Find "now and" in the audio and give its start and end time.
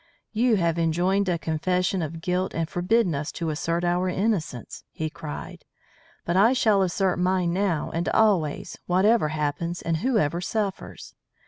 7.53-8.09